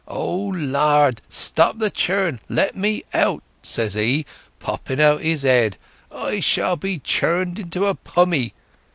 'O 0.07 0.35
Lard! 0.45 1.21
stop 1.29 1.77
the 1.77 1.91
churn! 1.91 2.39
let 2.49 2.75
me 2.75 3.03
out!' 3.13 3.43
says 3.61 3.93
he, 3.93 4.25
popping 4.59 4.99
out 4.99 5.21
his 5.21 5.43
head. 5.43 5.77
'I 6.11 6.39
shall 6.39 6.75
be 6.75 6.97
churned 6.97 7.59
into 7.59 7.85
a 7.85 7.93
pummy! 7.93 8.55